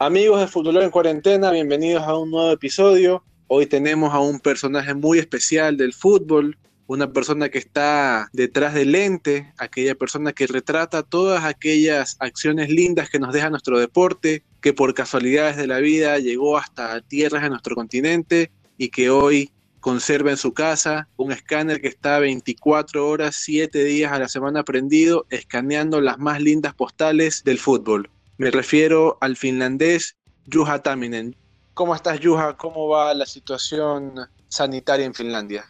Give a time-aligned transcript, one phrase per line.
[0.00, 3.24] Amigos de Futbolero en Cuarentena, bienvenidos a un nuevo episodio.
[3.48, 6.56] Hoy tenemos a un personaje muy especial del fútbol,
[6.86, 13.10] una persona que está detrás del lente, aquella persona que retrata todas aquellas acciones lindas
[13.10, 17.50] que nos deja nuestro deporte, que por casualidades de la vida llegó hasta tierras de
[17.50, 23.34] nuestro continente y que hoy conserva en su casa un escáner que está 24 horas,
[23.40, 28.08] 7 días a la semana prendido, escaneando las más lindas postales del fútbol.
[28.38, 30.16] Me refiero al finlandés
[30.50, 31.34] Juha Taminen.
[31.74, 32.56] ¿Cómo estás, Juha?
[32.56, 34.14] ¿Cómo va la situación
[34.46, 35.64] sanitaria en Finlandia?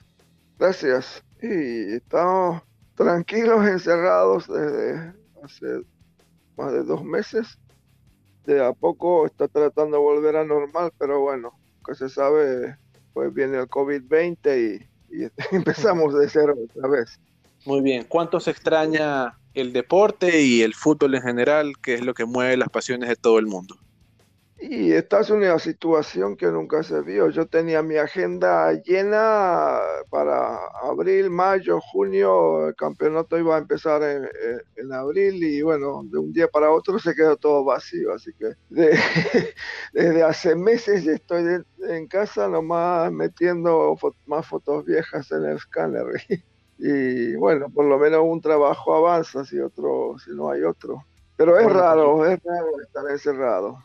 [0.58, 1.24] Gracias.
[1.40, 2.62] Y estamos
[2.94, 5.80] tranquilos, encerrados desde hace
[6.58, 7.58] más de dos meses.
[8.44, 12.76] De a poco está tratando de volver a normal, pero bueno, que se sabe,
[13.14, 17.18] pues viene el COVID-20 y, y empezamos de cero otra vez.
[17.64, 18.04] Muy bien.
[18.06, 22.56] ¿Cuánto se extraña el deporte y el fútbol en general, que es lo que mueve
[22.56, 23.76] las pasiones de todo el mundo.
[24.60, 27.30] Y esta es una situación que nunca se vio.
[27.30, 29.78] Yo tenía mi agenda llena
[30.10, 32.66] para abril, mayo, junio.
[32.68, 37.14] El campeonato iba a empezar en, abril y bueno, de un día para otro se
[37.14, 38.12] quedó todo vacío.
[38.12, 38.54] Así que
[39.92, 43.96] desde hace meses estoy en casa nomás metiendo
[44.26, 46.04] más fotos viejas en el escáner.
[46.78, 51.04] y bueno, por lo menos un trabajo avanza si otro, si no hay otro.
[51.36, 53.78] Pero es raro, es raro estar encerrado.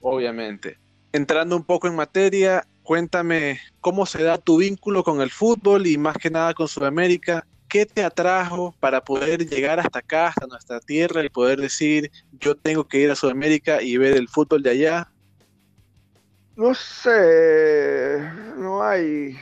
[0.00, 0.78] Obviamente.
[1.12, 5.96] Entrando un poco en materia, cuéntame cómo se da tu vínculo con el fútbol y
[5.96, 7.46] más que nada con Sudamérica.
[7.68, 12.54] ¿Qué te atrajo para poder llegar hasta acá, hasta nuestra tierra y poder decir, yo
[12.54, 15.08] tengo que ir a Sudamérica y ver el fútbol de allá?
[16.56, 18.20] No sé,
[18.56, 19.36] no hay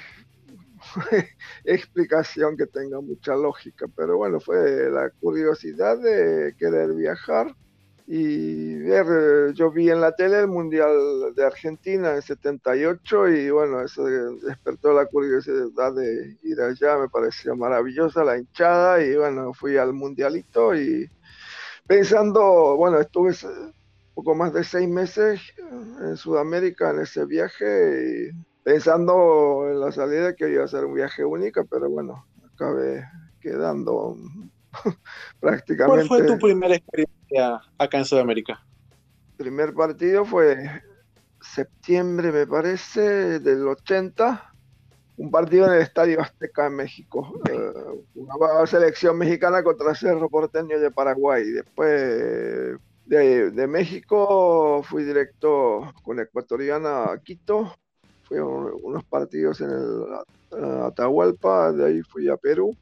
[1.64, 7.54] explicación que tenga mucha lógica, pero bueno, fue la curiosidad de querer viajar
[8.06, 13.80] y ver, yo vi en la tele el Mundial de Argentina en 78 y bueno,
[13.80, 19.76] eso despertó la curiosidad de ir allá, me pareció maravillosa la hinchada y bueno, fui
[19.76, 21.08] al Mundialito y
[21.86, 23.32] pensando, bueno, estuve
[24.14, 25.40] poco más de seis meses
[26.00, 30.94] en Sudamérica en ese viaje y pensando en la salida que iba a ser un
[30.94, 33.04] viaje único, pero bueno, acabé
[33.40, 34.16] quedando
[35.40, 36.06] prácticamente.
[36.08, 38.64] ¿Cuál fue tu primera experiencia acá en Sudamérica?
[39.36, 40.82] Primer partido fue
[41.40, 44.48] septiembre, me parece, del 80.
[45.16, 47.34] Un partido en el Estadio Azteca en México.
[47.50, 51.44] Uh, jugaba selección mexicana contra Cerro Porteño de Paraguay.
[51.44, 57.74] Después de, de, México fui directo con Ecuatoriana a Quito
[58.40, 62.76] unos partidos en el Atahualpa, de ahí fui a Perú,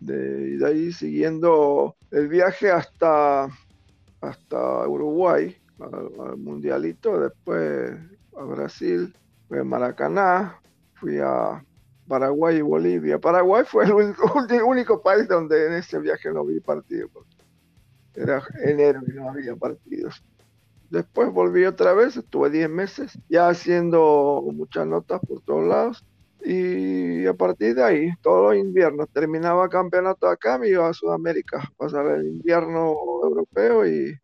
[0.00, 3.48] de, de ahí siguiendo el viaje hasta,
[4.20, 7.92] hasta Uruguay, al, Mundialito, después
[8.36, 9.14] a Brasil,
[9.48, 10.60] fui a Maracaná,
[10.94, 11.64] fui a
[12.08, 13.18] Paraguay y Bolivia.
[13.18, 17.10] Paraguay fue el único, país donde en ese viaje no vi partidos.
[18.14, 20.22] Era enero y no había partidos.
[20.90, 26.04] Después volví otra vez, estuve 10 meses ya haciendo muchas notas por todos lados.
[26.44, 31.62] Y a partir de ahí, todos los inviernos, terminaba campeonato acá, me iba a Sudamérica,
[31.76, 34.18] pasar el invierno europeo y,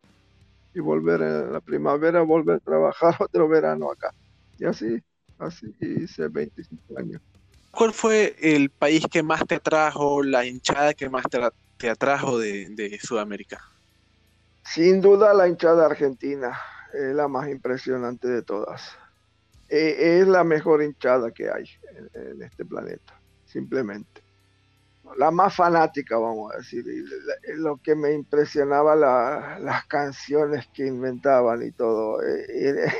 [0.73, 4.11] y volver en la primavera, volver a trabajar otro verano acá.
[4.57, 5.01] Y así,
[5.37, 7.21] así hice 25 años.
[7.71, 11.23] ¿Cuál fue el país que más te atrajo, la hinchada que más
[11.77, 13.61] te, atrajo de, de Sudamérica?
[14.73, 16.59] Sin duda la hinchada argentina
[16.93, 18.97] es la más impresionante de todas.
[19.69, 21.69] E, es la mejor hinchada que hay
[22.13, 24.21] en, este planeta, simplemente.
[25.17, 26.83] La más fanática, vamos a decir.
[27.55, 32.21] lo que me impresionaba las canciones que inventaban y todo.
[32.21, 32.91] E,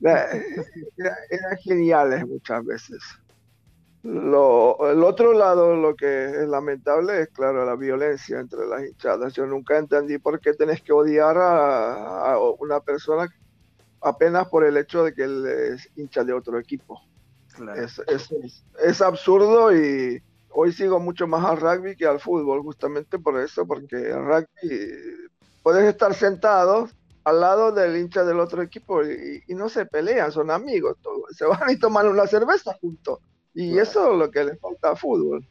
[0.00, 3.02] eran geniales muchas veces.
[4.02, 9.34] Lo, el otro lado, lo que es lamentable es, claro, la violencia entre las hinchadas.
[9.34, 13.28] Yo nunca entendí por qué tenés que odiar a, una persona
[14.00, 17.02] apenas por el hecho de que él es hincha de otro equipo.
[17.76, 18.00] Es,
[18.82, 23.66] es, absurdo y hoy sigo mucho más al rugby que al fútbol, justamente por eso,
[23.66, 25.28] porque el rugby
[25.62, 26.88] puedes estar sentado
[27.24, 30.96] al lado del hincha del otro equipo y, y no se pelean, son amigos,
[31.32, 33.18] se van y toman una cerveza juntos
[33.54, 35.46] y eso es lo que le falta a fútbol.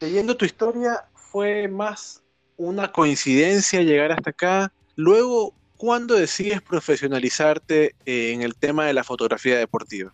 [0.00, 2.22] Leyendo tu historia, fue más
[2.56, 4.72] una coincidencia llegar hasta acá.
[4.94, 10.12] Luego, ¿cuándo decides profesionalizarte en el tema de la fotografía deportiva?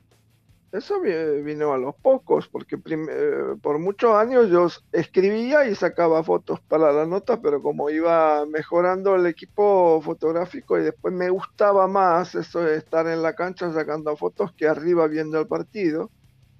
[0.73, 6.61] eso vino a los pocos, porque eh, por muchos años yo escribía y sacaba fotos
[6.61, 12.35] para la nota, pero como iba mejorando el equipo fotográfico y después me gustaba más
[12.35, 16.11] eso de estar en la cancha sacando fotos que arriba viendo el partido,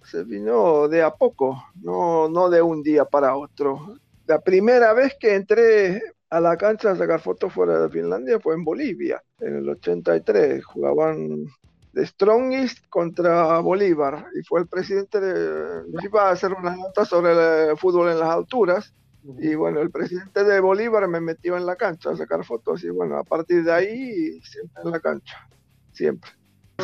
[0.05, 3.97] se vino de a poco, no, no de un día para otro.
[4.27, 6.01] La primera vez que entré
[6.31, 10.65] a la cancha a sacar fotos fuera de Finlandia fue en Bolivia, en el 83.
[10.65, 11.47] Jugaban
[11.93, 17.71] de Strongest contra Bolívar y fue el presidente de, iba a hacer una nota sobre
[17.71, 18.95] el fútbol en las alturas
[19.39, 22.89] y bueno, el presidente de Bolívar me metió en la cancha a sacar fotos y
[22.89, 25.49] bueno, a partir de ahí siempre en la cancha,
[25.93, 26.31] siempre.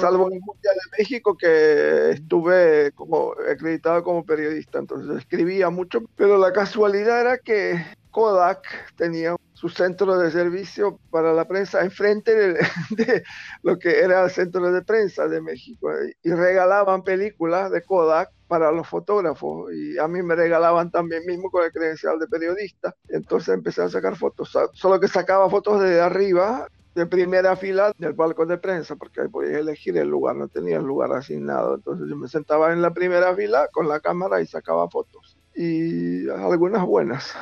[0.00, 6.00] Salvo en el Mundial de México que estuve como acreditado como periodista, entonces escribía mucho,
[6.16, 8.62] pero la casualidad era que Kodak
[8.96, 12.52] tenía su centro de servicio para la prensa enfrente de,
[12.90, 13.22] de,
[13.62, 15.90] lo que era el centro de prensa de México
[16.22, 21.50] y regalaban películas de Kodak para los fotógrafos y a mí me regalaban también mismo
[21.50, 22.94] con el credencial de periodista.
[23.08, 28.14] Entonces empecé a sacar fotos, solo que sacaba fotos de arriba, de primera fila del
[28.14, 31.76] palco de prensa, porque ahí podías elegir el lugar, no tenía el lugar asignado.
[31.76, 36.28] Entonces yo me sentaba en la primera fila con la cámara y sacaba fotos y
[36.28, 37.34] algunas buenas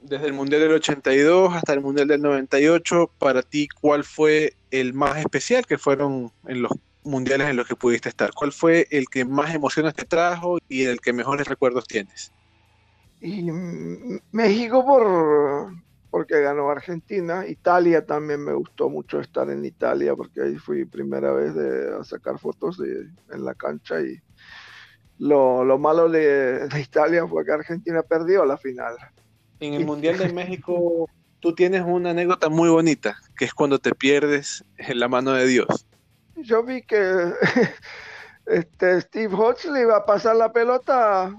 [0.00, 4.94] desde el Mundial del 82 hasta el Mundial del 98, para ti, ¿cuál fue el
[4.94, 6.72] más especial que fueron en los
[7.04, 8.30] mundiales en los que pudiste estar?
[8.32, 12.32] ¿Cuál fue el que más emociones te trajo y el que mejores recuerdos tienes?
[13.20, 13.50] Y
[14.30, 15.72] México por
[16.10, 21.32] porque ganó Argentina, Italia también me gustó mucho estar en Italia porque ahí fui primera
[21.32, 24.20] vez de, a sacar fotos en la cancha y
[25.18, 28.96] lo, lo malo de, de Italia fue que Argentina perdió la final
[29.60, 31.08] en el Mundial de México
[31.40, 35.46] tú tienes una anécdota muy bonita, que es cuando te pierdes en la mano de
[35.46, 35.86] Dios.
[36.36, 37.32] Yo vi que
[38.46, 41.36] este, Steve Hodge le iba a pasar la pelota,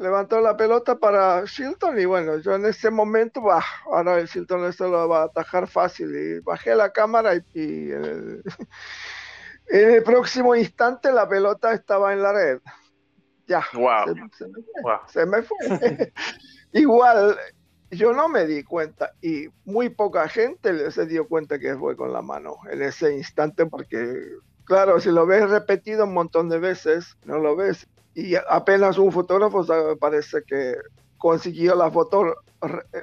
[0.00, 4.64] levantó la pelota para Shilton y bueno, yo en ese momento, bah, ahora el Shilton
[4.64, 8.42] eso lo va a atajar fácil y bajé la cámara y, en, el,
[9.68, 12.60] en, el, próximo instante la pelota estaba en la red.
[13.46, 13.62] Ya.
[13.74, 14.14] Wow.
[14.32, 14.44] Se,
[14.82, 14.98] wow.
[15.06, 15.56] se me fue.
[16.72, 17.36] Igual
[17.90, 22.12] yo no me di cuenta y muy poca gente se dio cuenta que fue con
[22.12, 24.16] la mano en ese instante porque,
[24.64, 27.86] claro, si lo ves repetido un montón de veces, no lo ves.
[28.14, 29.64] Y apenas un fotógrafo
[29.98, 30.74] parece que
[31.16, 32.36] consiguió la foto,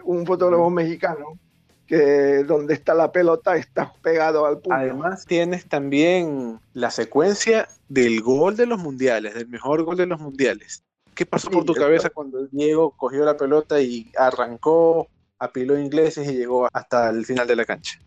[0.03, 1.39] un fotógrafo mexicano,
[1.87, 4.73] que donde está la pelota está pegado al punto.
[4.73, 10.19] Además tienes también la secuencia del gol de los mundiales, del mejor gol de los
[10.19, 10.83] mundiales.
[11.15, 15.07] ¿Qué pasó por tu cabeza cuando Diego cogió la pelota y arrancó,
[15.39, 17.99] apiló ingleses y llegó hasta el final de la cancha?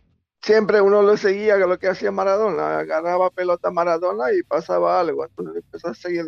[0.43, 5.57] Siempre uno lo seguía lo que hacía Maradona, agarraba pelota Maradona y pasaba algo, entonces
[5.57, 6.25] empezó a seguir.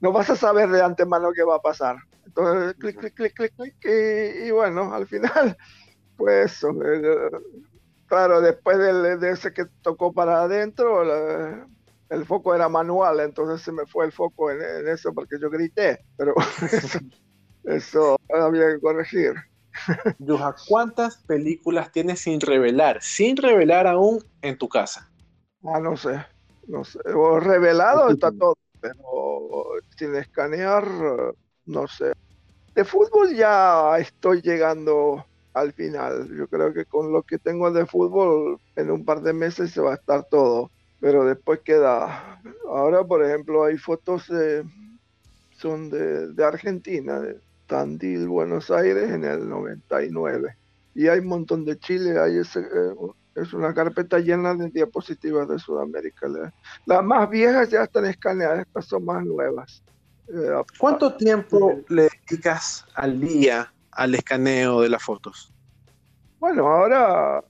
[0.00, 1.96] No vas a saber de antemano qué va a pasar.
[2.26, 3.74] Entonces, clic, clic, clic, clic, clic,
[4.46, 5.56] y, bueno, al final,
[6.16, 6.70] pues eso.
[6.82, 7.30] Eh,
[8.06, 11.02] claro, después de, de, ese que tocó para adentro,
[12.10, 16.04] el foco era manual, entonces se me fue el foco en, eso porque yo grité,
[16.16, 16.34] pero
[17.64, 19.34] eso, había que corregir.
[20.18, 25.10] Yuja, ¿cuántas películas tienes sin revelar, sin revelar aún en tu casa?
[25.64, 26.24] Ah, no sé,
[26.66, 26.98] no sé.
[27.14, 29.00] O revelado está todo, pero
[29.96, 30.86] sin escanear,
[31.66, 32.12] no sé.
[32.74, 35.24] De fútbol ya estoy llegando
[35.54, 36.28] al final.
[36.36, 39.80] Yo creo que con lo que tengo de fútbol, en un par de meses se
[39.80, 42.40] va a estar todo pero después queda.
[42.68, 44.64] Ahora, por ejemplo, hay fotos de,
[45.56, 50.54] son de, de Argentina, de Tandil, Buenos Aires, en el 99.
[50.94, 52.94] Y hay un montón de Chile, hay ese, eh,
[53.34, 56.28] es una carpeta llena de diapositivas de Sudamérica.
[56.86, 59.82] Las más viejas ya están escaneadas, estas son más nuevas.
[60.28, 65.52] Eh, ¿Cuánto tiempo le dedicas al día al escaneo de las fotos?
[66.38, 67.42] Bueno, ahora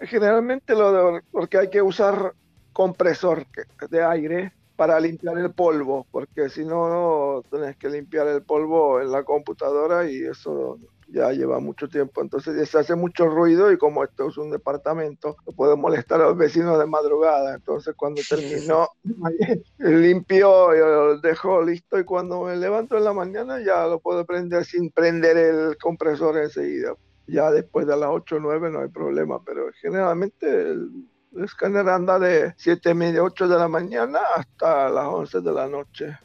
[0.00, 2.34] generalmente lo de, porque hay que usar
[2.72, 3.46] compresor
[3.90, 9.00] de aire para limpiar el polvo, porque si no, no tenés que limpiar el polvo
[9.00, 10.78] en la computadora y eso
[11.12, 12.22] ya lleva mucho tiempo.
[12.22, 16.36] Entonces se hace mucho ruido y como esto es un departamento, puede molestar a los
[16.36, 17.54] vecinos de madrugada.
[17.54, 18.88] Entonces cuando terminó,
[19.78, 24.64] limpió, lo dejó listo y cuando me levanto en la mañana ya lo puedo prender
[24.64, 26.94] sin prender el compresor enseguida.
[27.26, 31.88] Ya después de las 8 o 9 no hay problema, pero generalmente el el escáner
[31.88, 36.18] anda de 7 media, 8 de la mañana hasta las 11 de la noche.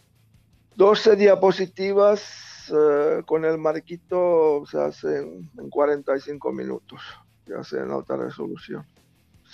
[0.75, 2.21] 12 diapositivas
[2.71, 7.01] eh, con el marquito se hacen en 45 minutos,
[7.45, 8.85] ya sea en alta resolución.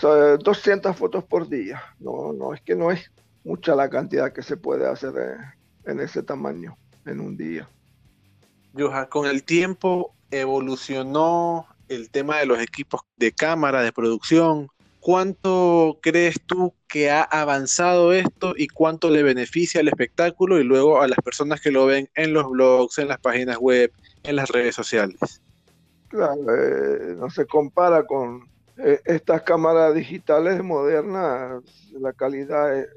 [0.02, 3.12] 200 fotos por día, no, no es que no es
[3.44, 5.14] mucha la cantidad que se puede hacer
[5.86, 7.70] en ese tamaño en un día.
[8.76, 14.70] Johan, con el tiempo evolucionó el tema de los equipos de cámara, de producción.
[15.04, 21.02] ¿Cuánto crees tú que ha avanzado esto y cuánto le beneficia al espectáculo y luego
[21.02, 23.92] a las personas que lo ven en los blogs, en las páginas web,
[24.24, 25.42] en las redes sociales?
[26.08, 31.62] Claro, eh, no se compara con eh, estas cámaras digitales modernas,
[32.00, 32.88] la calidad, eh,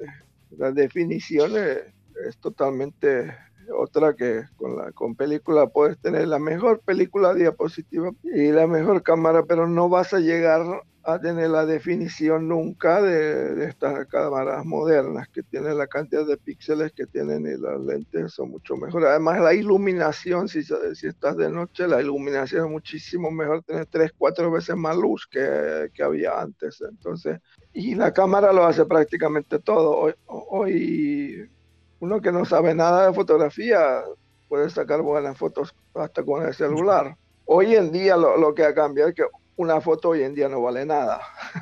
[0.56, 3.36] la definición es totalmente
[3.75, 9.02] otra que con la con película puedes tener la mejor película diapositiva y la mejor
[9.02, 15.28] cámara, pero no vas a llegar a tener la definición nunca de, estas cámaras modernas
[15.28, 19.08] que tienen la cantidad de píxeles que tienen y las lentes son mucho mejores.
[19.08, 24.12] Además la iluminación, si, si estás de noche, la iluminación es muchísimo mejor, tener tres,
[24.18, 26.80] cuatro veces más luz que, que había antes.
[26.80, 27.38] Entonces,
[27.73, 29.96] y la cámara lo hace prácticamente todo.
[29.96, 31.50] Hoy, hoy
[32.00, 34.02] uno que no sabe nada de fotografía
[34.48, 37.16] puede sacar buenas fotos hasta con el celular.
[37.44, 39.24] Hoy en día lo, que ha cambiado es que
[39.56, 41.20] una foto hoy en día no vale nada,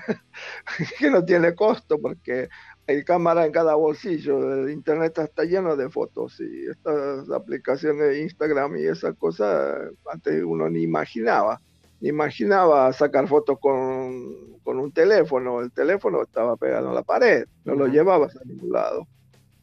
[0.98, 2.48] que no tiene costo porque
[2.86, 8.22] hay cámara en cada bolsillo, el internet está lleno de fotos y estas aplicaciones de
[8.22, 11.60] Instagram y esas cosas antes uno ni imaginaba,
[12.00, 17.46] ni imaginaba sacar fotos con, con un teléfono, el teléfono estaba pegado a la pared,
[17.64, 19.06] no lo llevabas a ningún lado.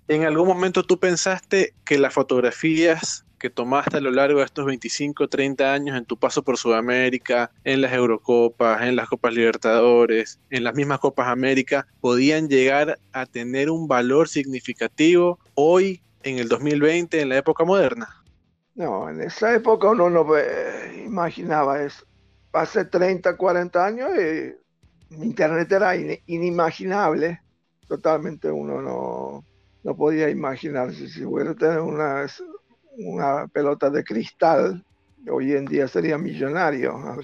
[0.07, 4.65] ¿En algún momento tú pensaste que las fotografías que tomaste a lo largo de estos
[4.65, 10.39] 25, 30 años en tu paso por Sudamérica, en las Eurocopas, en las Copas Libertadores,
[10.51, 16.49] en las mismas Copas América, podían llegar a tener un valor significativo hoy, en el
[16.49, 18.23] 2020, en la época moderna?
[18.75, 20.25] No, en esa época uno no
[21.03, 22.05] imaginaba eso.
[22.53, 25.95] Hace 30, 40 años y Internet era
[26.27, 27.41] inimaginable.
[27.87, 29.43] Totalmente uno no,
[29.83, 32.25] no podía imaginarse si hubiera tenido una,
[32.97, 34.85] una pelota de cristal,
[35.29, 36.95] hoy en día sería millonario.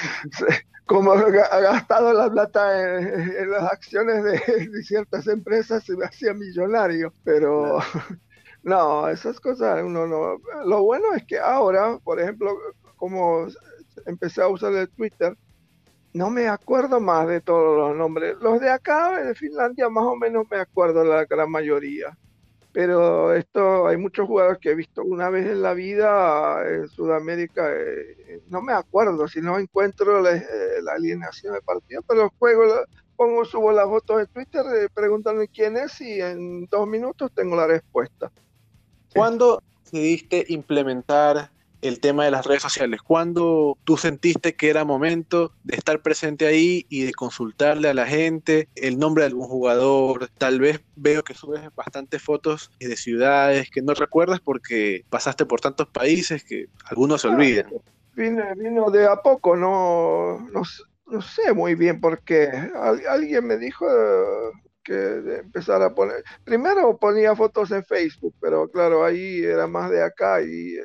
[0.86, 7.12] Como ha gastado la plata en, las acciones de, ciertas empresas, se me hacía millonario,
[7.24, 7.78] pero
[8.62, 10.38] no, esas cosas uno no.
[10.64, 12.56] Lo bueno es que ahora, por ejemplo,
[12.96, 13.48] como
[14.06, 15.36] empecé a usar el Twitter,
[16.12, 18.36] no me acuerdo más de todos los nombres.
[18.40, 22.16] Los de acá, de Finlandia, más o menos me acuerdo la gran mayoría.
[22.72, 27.72] Pero esto, hay muchos jugadores que he visto una vez en la vida en Sudamérica.
[27.72, 30.44] Eh, no me acuerdo, si no encuentro la, eh,
[30.94, 32.62] alineación de partido, pero juego,
[33.16, 37.66] pongo, subo las fotos en Twitter, eh, quién es y en dos minutos tengo la
[37.66, 38.30] respuesta.
[39.14, 41.50] ¿Cuándo decidiste implementar
[41.82, 43.02] el tema de las redes sociales?
[43.02, 48.06] ¿Cuándo tú sentiste que era momento de estar presente ahí y de consultarle a la
[48.06, 50.28] gente el nombre de algún jugador?
[50.38, 55.60] Tal vez veo que subes bastantes fotos de ciudades que no recuerdas porque pasaste por
[55.60, 57.66] tantos países que algunos se olvidan.
[58.14, 60.64] Vino, de a poco, no, no,
[61.22, 62.50] sé muy bien por qué.
[63.08, 63.86] alguien me dijo
[64.88, 66.24] que empezar a poner.
[66.44, 70.76] Primero ponía fotos en Facebook, pero claro, ahí era más de acá y,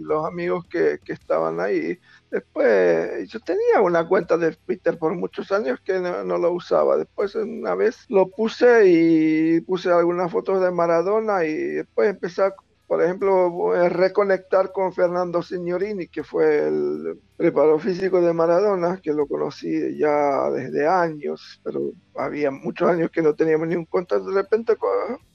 [0.00, 1.98] los amigos que, que, estaban ahí.
[2.30, 6.96] Después, yo tenía una cuenta de Twitter por muchos años que no, no, lo usaba.
[6.96, 12.54] Después, una vez lo puse y puse algunas fotos de Maradona y después empecé a
[12.90, 19.28] por ejemplo, reconectar con Fernando Signorini, que fue el preparo físico de Maradona, que lo
[19.28, 24.24] conocí ya desde años, pero había muchos años que no teníamos ningún contacto.
[24.32, 24.74] De repente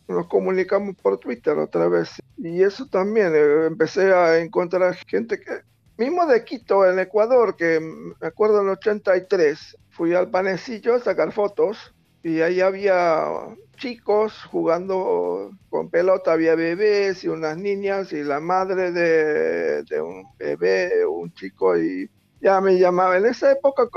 [0.10, 2.22] nos comunicamos por Twitter otra vez.
[2.36, 5.62] Y eso también, eh, empecé a encontrar gente que,
[5.98, 11.32] mismo de Quito, en Ecuador, que me acuerdo en 83, fui al panecillo a sacar
[11.32, 11.95] fotos
[12.26, 18.92] y ahí había chicos jugando con pelota, había bebés y unas niñas y la madre
[18.92, 22.10] de, un bebé, un chico y
[22.42, 23.16] ya me llamaba.
[23.18, 23.88] En esa época,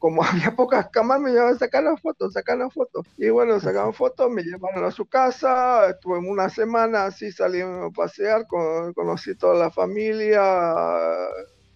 [0.00, 3.06] como había pocas cámaras, me llamaban a sacar las fotos, sacar las fotos.
[3.16, 7.88] Y bueno, sacaban fotos, me llevaron a su casa, estuve una semana así, salí a
[7.94, 10.74] pasear, conocí toda la familia,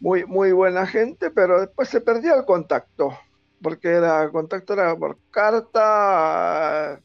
[0.01, 3.17] muy, muy buena gente, pero después se perdió el contacto
[3.65, 7.01] porque era contacto era por carta,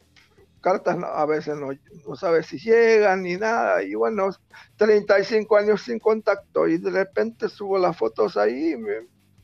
[0.59, 1.69] cartas a veces no,
[2.05, 4.29] no sabes si llegan ni nada, y bueno,
[4.75, 8.75] 35 años sin contacto, y de repente subo las fotos ahí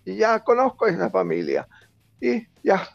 [0.04, 1.66] y, ya conozco a esa familia,
[2.20, 2.86] y ya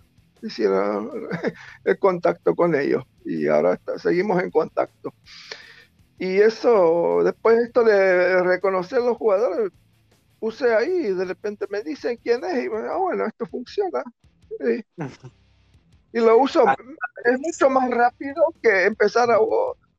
[0.42, 1.10] hicieron
[1.84, 5.14] el contacto con ellos, y ahora seguimos en contacto.
[6.18, 9.72] Y eso, después de esto de reconocer los jugadores,
[10.40, 14.02] puse ahí y de repente me dicen quién es, y bueno, ah, bueno esto funciona.
[16.12, 16.76] Y lo uso, ah.
[17.24, 19.38] es mucho más rápido que empezar a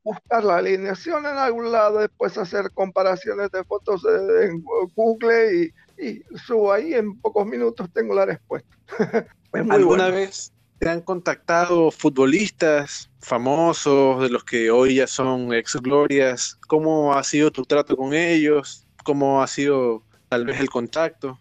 [0.04, 4.62] buscar la alineación en algún lado, después hacer comparaciones de fotos en
[4.94, 8.76] Google y, y subo ahí, en pocos minutos tengo la respuesta.
[9.70, 16.58] ¿Alguna vez te han contactado futbolistas famosos, de los que hoy ya son ex glorias?
[16.66, 18.86] ¿Cómo ha sido tu trato con ellos?
[19.04, 21.38] ¿Cómo ha sido tal vez el contacto?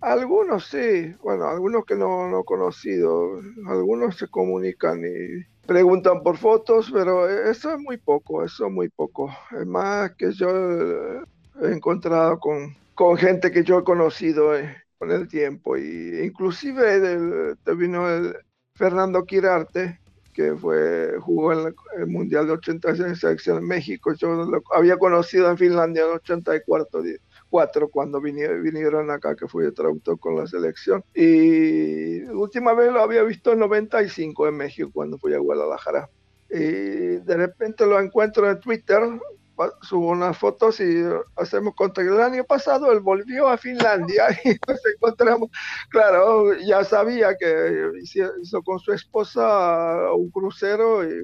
[0.00, 6.38] Algunos sí, bueno, algunos que no, no he conocido, algunos se comunican y preguntan por
[6.38, 9.30] fotos, pero eso es muy poco, eso es muy poco.
[9.50, 15.10] Es más que yo he encontrado con, con gente que yo he conocido eh, con
[15.10, 18.34] el tiempo y inclusive del, vino el
[18.74, 20.00] Fernando Quirarte
[20.32, 24.14] que fue jugó en el Mundial de 86 en selección México.
[24.14, 27.02] Yo lo había conocido en Finlandia en 84
[27.90, 31.04] cuando vinieron, acá, que fui traductor con la selección.
[31.14, 36.08] Y la última vez lo había visto en 95 en México, cuando fui a Guadalajara.
[36.50, 39.02] Y de repente lo encuentro en Twitter,
[39.82, 41.04] subo unas fotos y
[41.36, 42.14] hacemos contacto.
[42.14, 45.50] El año pasado él volvió a Finlandia y nos encontramos.
[45.90, 51.22] Claro, ya sabía que hizo con su esposa un crucero y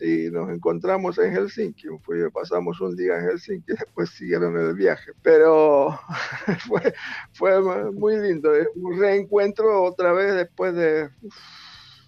[0.00, 1.88] y nos encontramos en Helsinki.
[2.32, 5.12] Pasamos un día en Helsinki, después siguieron el viaje.
[5.22, 5.98] Pero
[6.66, 6.94] fue,
[7.32, 11.10] fue muy lindo, un reencuentro otra vez después de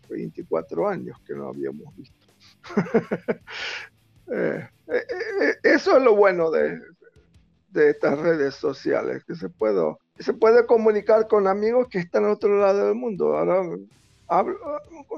[0.09, 2.27] 24 años que no habíamos visto.
[4.35, 5.05] Eh, eh,
[5.43, 6.81] eh, eso es lo bueno de,
[7.71, 12.31] de estas redes sociales, que se puede, se puede comunicar con amigos que están al
[12.31, 13.37] otro lado del mundo.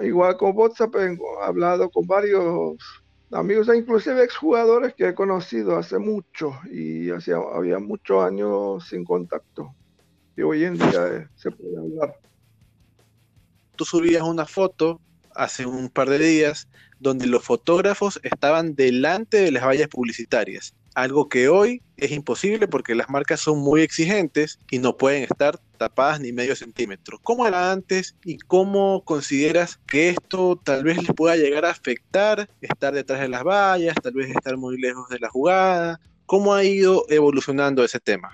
[0.00, 2.76] Igual con WhatsApp he hablado con varios
[3.30, 9.74] amigos, inclusive exjugadores que he conocido hace mucho y hacía, había muchos años sin contacto.
[10.36, 12.18] Y hoy en día eh, se puede hablar.
[13.76, 15.00] Tú subías una foto
[15.34, 16.68] hace un par de días
[17.00, 22.94] donde los fotógrafos estaban delante de las vallas publicitarias algo que hoy es imposible porque
[22.94, 27.18] las marcas son muy exigentes y no pueden estar tapadas ni medio centímetro.
[27.22, 32.48] ¿Cómo era antes y cómo consideras que esto tal vez les pueda llegar a afectar
[32.60, 36.00] estar detrás de las vallas, tal vez estar muy lejos de la jugada?
[36.26, 38.30] ¿Cómo ha ido evolucionando ese tema?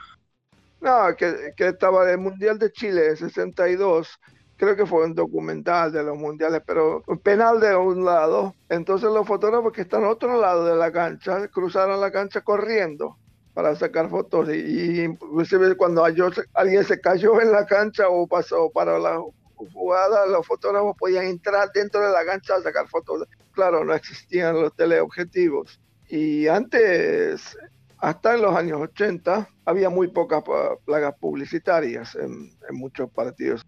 [0.81, 4.19] No, que, que estaba el Mundial de Chile en 62
[4.61, 8.55] creo que fue un documental de los mundiales, pero penal de un lado.
[8.69, 13.17] Entonces los fotógrafos que están al otro lado de la cancha cruzaron la cancha corriendo
[13.55, 18.99] para sacar fotos y, inclusive cuando alguien se cayó en la cancha o pasó para
[18.99, 19.19] la
[19.55, 23.27] jugada, los fotógrafos podían entrar dentro de la cancha a sacar fotos.
[23.53, 25.81] Claro, no existían los teleobjetivos.
[26.07, 27.57] Y antes,
[27.97, 30.45] hasta en los años 80, había muy pocas
[30.85, 33.65] plagas publicitarias en muchos partidos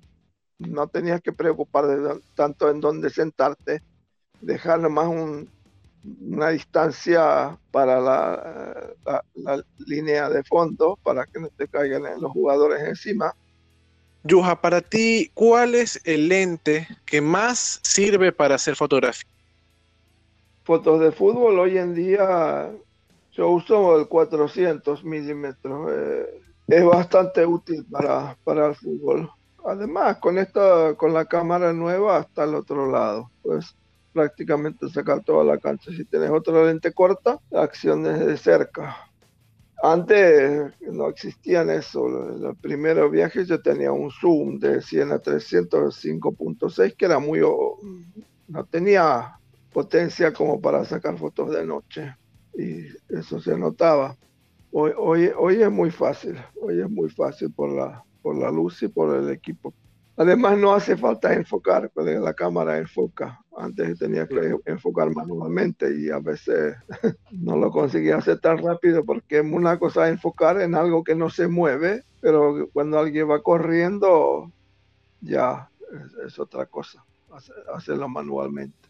[0.59, 1.85] no tenías que preocupar
[2.35, 3.83] tanto en dónde sentarte,
[4.41, 5.09] dejar nomás
[6.21, 8.95] una distancia para la,
[9.87, 13.35] línea de fondo para que no te caigan los jugadores encima.
[14.25, 19.29] Yuja, para ti, ¿cuál es el lente que más sirve para hacer fotografía?
[20.65, 22.71] Fotos de fútbol hoy en día
[23.33, 25.91] yo uso el 400 milímetros.
[25.91, 29.31] Eh, es bastante útil para, para el fútbol.
[29.65, 33.77] Además, con esta, con la cámara nueva hasta el otro lado, pues
[34.13, 35.91] prácticamente sacar toda la cancha.
[35.91, 38.97] Si tienes otra lente corta, acción desde cerca.
[39.83, 42.09] Antes no existían eso.
[42.09, 47.41] Los primeros viajes yo tenía un zoom de 100 a 305.6 que era muy...
[47.41, 49.39] no tenía
[49.73, 52.15] potencia como para sacar fotos de noche.
[52.55, 54.17] Y eso se notaba.
[54.71, 56.37] Hoy, hoy, hoy es muy fácil.
[56.61, 59.75] Hoy es muy fácil por la, por la luz y por el equipo.
[60.17, 63.41] Además, no hace falta enfocar, porque la cámara enfoca.
[63.57, 66.77] Antes tenía que enfocar manualmente y a veces
[67.31, 71.31] no lo conseguía hacer tan rápido porque es una cosa enfocar en algo que no
[71.31, 74.51] se mueve, pero cuando alguien va corriendo,
[75.21, 75.71] ya
[76.25, 77.05] es, otra cosa,
[77.75, 78.89] hacerlo manualmente.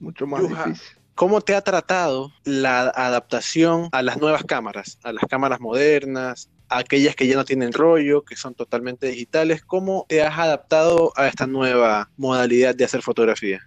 [0.00, 0.98] Mucho más difícil.
[1.14, 7.14] ¿Cómo te ha tratado la adaptación a las nuevas cámaras, a las cámaras modernas, aquellas
[7.14, 9.62] que ya no tienen rollo, que son totalmente digitales.
[9.62, 13.60] ¿Cómo te has adaptado a esta nueva modalidad de hacer fotografía?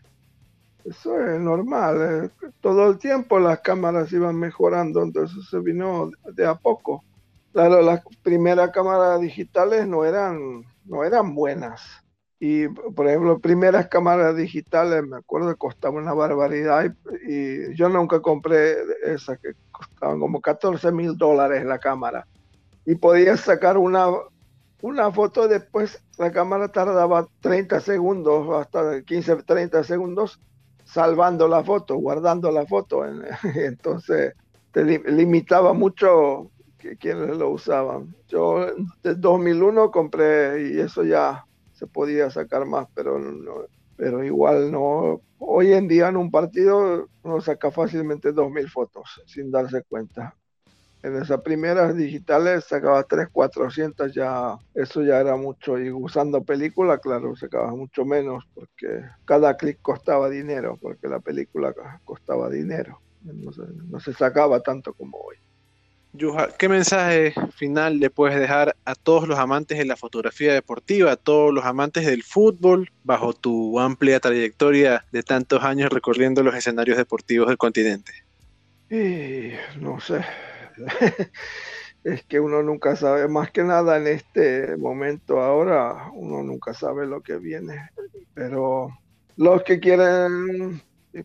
[0.84, 1.98] Eso es normal.
[2.02, 2.50] Eh.
[2.62, 7.04] Todo el tiempo las cámaras iban mejorando, entonces se vino de a poco.
[7.54, 11.82] Claro, las primeras cámaras digitales no eran, no eran buenas.
[12.40, 18.20] Y, por ejemplo, primeras cámaras digitales, me acuerdo costaban una barbaridad y, y yo nunca
[18.20, 22.28] compré esas que costaban como 14 mil dólares la cámara
[22.86, 24.08] y podías sacar una,
[24.82, 30.40] una foto después la cámara tardaba 30 segundos, hasta 15, 30 segundos
[30.84, 33.04] salvando la foto, guardando la foto.
[33.56, 34.34] Entonces
[34.72, 36.52] te limitaba mucho
[37.00, 38.16] quienes lo usaban.
[38.28, 38.88] Yo en
[39.20, 43.20] 2001 compré y eso ya se podía sacar más, pero
[43.98, 45.22] pero igual no.
[45.40, 50.36] Hoy en día en un partido uno saca fácilmente 2.000 fotos sin darse cuenta.
[51.06, 55.78] En esas primeras digitales sacaba 3, 400, ya eso ya era mucho.
[55.78, 61.76] Y usando película, claro, sacaba mucho menos porque cada clic costaba dinero, porque la película
[62.04, 63.00] costaba dinero.
[63.22, 65.36] no se sacaba tanto como hoy.
[66.14, 71.12] Yuja, ¿qué mensaje final le puedes dejar a todos los amantes de la fotografía deportiva,
[71.12, 76.56] a todos los amantes del fútbol, bajo tu amplia trayectoria de tantos años recorriendo los
[76.56, 78.12] escenarios deportivos del continente?
[79.80, 80.26] no sé.
[82.04, 87.08] es que uno nunca sabe, más que nada en este momento ahora, uno nunca sabe
[87.08, 87.90] lo que viene.
[88.34, 88.90] Pero
[89.38, 90.82] los que quieren,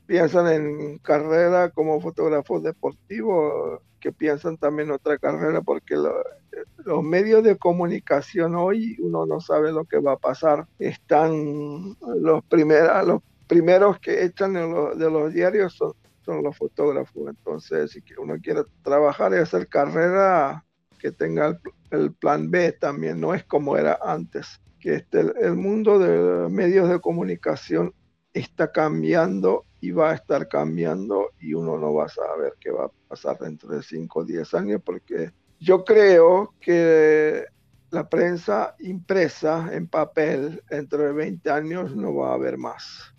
[0.06, 7.58] piensan en carrera como fotógrafos deportivos, que piensan también otra carrera, porque los medios de
[7.58, 10.66] comunicación hoy uno no sabe lo que va a pasar.
[10.78, 15.92] Están los, primeros los primeros que echan de los, diarios son,
[16.24, 17.28] son los fotógrafos.
[17.28, 20.64] Entonces, si uno quiere trabajar y hacer carrera,
[20.98, 21.58] que tenga
[21.90, 24.60] el, plan B también, no es como era antes.
[24.78, 27.94] Que este, el mundo de medios de comunicación
[28.32, 32.84] está cambiando y va a estar cambiando y uno no va a saber qué va
[32.84, 37.44] a pasar dentro de 5 o 10 años porque yo creo que
[37.90, 43.14] la prensa impresa en papel dentro de 20 años no va a haber más.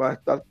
[0.00, 0.44] Va a estar,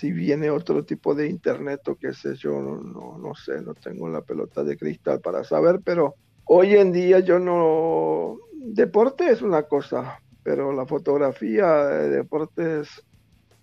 [0.00, 4.08] si viene otro tipo de internet o qué sé yo, no, no sé, no tengo
[4.08, 8.38] la pelota de cristal para saber, pero hoy en día yo no...
[8.54, 13.02] Deporte es una cosa, pero la fotografía de deportes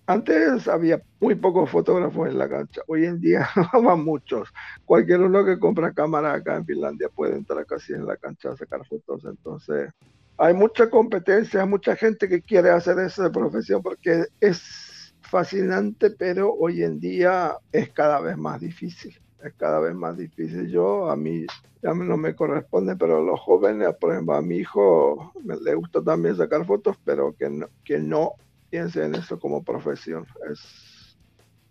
[0.06, 3.48] antes había muy pocos fotógrafos en la cancha, hoy en día
[3.82, 4.48] van muchos.
[4.84, 8.56] Cualquier uno que compra cámara acá en Finlandia puede entrar casi en la cancha a
[8.56, 9.24] sacar fotos.
[9.24, 9.90] Entonces,
[10.38, 14.87] hay mucha competencia, mucha gente que quiere hacer esa profesión porque es
[15.28, 19.18] fascinante, pero hoy en día es cada vez más difícil.
[19.42, 20.68] Es cada vez más difícil.
[20.68, 21.46] Yo, a mí,
[21.82, 26.36] ya no me corresponde, pero los jóvenes, por ejemplo, a mi hijo le gusta también
[26.36, 28.32] sacar fotos, pero que que no
[28.70, 30.26] piense en eso como profesión.
[30.50, 31.16] Es,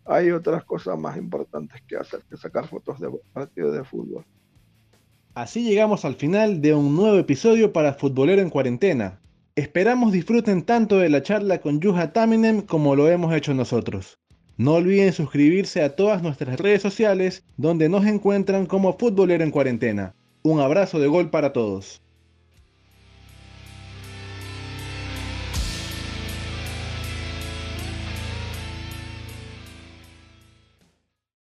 [0.06, 4.26] hay otras cosas más importantes que hacer que sacar fotos de partidos de fútbol.
[5.34, 9.20] Así llegamos al final de un nuevo episodio para Futbolero en Cuarentena.
[9.58, 14.20] Esperamos disfruten tanto de la charla con Yuha Taminem como lo hemos hecho nosotros.
[14.56, 20.14] No olviden suscribirse a todas nuestras redes sociales donde nos encuentran como Futbolero en Cuarentena.
[20.44, 22.04] Un abrazo de gol para todos.